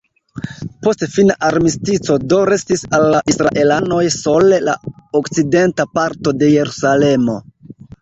[0.85, 4.77] Post fina armistico do restis al la israelanoj sole la
[5.23, 7.43] okcidenta parto de Jerusalemo.